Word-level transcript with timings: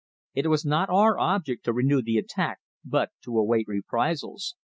It 0.33 0.47
was 0.47 0.65
not 0.65 0.89
our 0.89 1.15
object 1.19 1.63
to 1.65 1.73
renew 1.73 2.01
the 2.01 2.17
attack, 2.17 2.57
but 2.83 3.11
to 3.21 3.37
await 3.37 3.67
reprisals. 3.67 4.55